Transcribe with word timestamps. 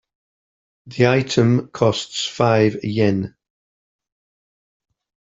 The 0.87 1.05
item 1.05 1.67
costs 1.67 2.25
five 2.25 2.83
Yen. 2.83 3.35